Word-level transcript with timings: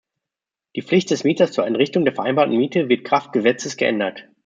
Die 0.75 0.81
Pflicht 0.81 1.11
des 1.11 1.23
Mieters 1.25 1.51
zur 1.51 1.67
Entrichtung 1.67 2.05
der 2.05 2.15
vereinbarten 2.15 2.57
Miete 2.57 2.89
wird 2.89 3.05
kraft 3.05 3.33
Gesetzes 3.33 3.77
geändert. 3.77 4.27